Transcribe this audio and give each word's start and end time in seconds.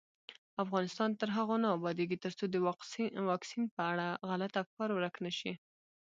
افغانستان 0.63 1.09
تر 1.19 1.29
هغو 1.37 1.55
نه 1.63 1.69
ابادیږي، 1.77 2.17
ترڅو 2.25 2.45
د 2.49 2.55
واکسین 3.31 3.63
په 3.75 3.81
اړه 3.91 4.07
غلط 4.29 4.53
افکار 4.63 4.89
ورک 4.93 5.15
نشي. 5.25 5.53